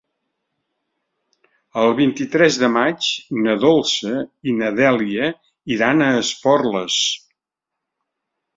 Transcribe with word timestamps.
El 1.81 1.93
vint-i-tres 1.99 2.57
de 2.63 2.69
maig 2.79 3.11
na 3.47 3.55
Dolça 3.65 4.15
i 4.53 4.57
na 4.63 4.73
Dèlia 4.81 5.31
iran 5.79 6.05
a 6.07 6.11
Esporles. 6.25 6.99